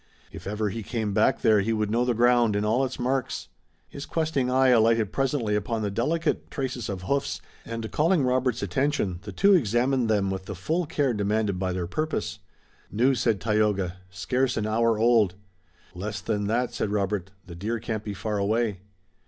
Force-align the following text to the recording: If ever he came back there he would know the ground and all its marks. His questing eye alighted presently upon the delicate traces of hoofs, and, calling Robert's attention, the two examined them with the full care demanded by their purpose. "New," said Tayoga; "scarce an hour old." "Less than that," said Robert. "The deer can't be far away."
If 0.31 0.47
ever 0.47 0.69
he 0.69 0.81
came 0.81 1.13
back 1.13 1.41
there 1.41 1.61
he 1.61 1.73
would 1.73 1.91
know 1.91 2.05
the 2.05 2.15
ground 2.15 2.55
and 2.55 2.65
all 2.65 2.83
its 2.83 2.97
marks. 2.99 3.49
His 3.87 4.07
questing 4.07 4.49
eye 4.49 4.69
alighted 4.69 5.11
presently 5.13 5.55
upon 5.55 5.83
the 5.83 5.91
delicate 5.91 6.49
traces 6.49 6.89
of 6.89 7.03
hoofs, 7.03 7.39
and, 7.65 7.91
calling 7.91 8.23
Robert's 8.23 8.63
attention, 8.63 9.19
the 9.21 9.31
two 9.31 9.53
examined 9.53 10.09
them 10.09 10.31
with 10.31 10.45
the 10.45 10.55
full 10.55 10.87
care 10.87 11.13
demanded 11.13 11.59
by 11.59 11.71
their 11.71 11.85
purpose. 11.85 12.39
"New," 12.91 13.13
said 13.13 13.39
Tayoga; 13.39 13.97
"scarce 14.09 14.57
an 14.57 14.65
hour 14.65 14.97
old." 14.97 15.35
"Less 15.93 16.19
than 16.19 16.47
that," 16.47 16.73
said 16.73 16.89
Robert. 16.89 17.29
"The 17.45 17.53
deer 17.53 17.77
can't 17.79 18.03
be 18.03 18.15
far 18.15 18.39
away." 18.39 18.79